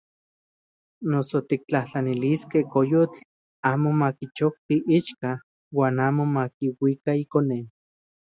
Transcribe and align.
Noso 1.11 1.41
tiktlajtlaniliskej 1.51 2.63
koyotl 2.75 3.19
amo 3.73 3.91
makichokti 4.01 4.75
ichkatl 5.01 5.43
uan 5.83 5.95
amo 6.07 6.23
makiuika 6.35 7.11
ikone. 7.23 7.59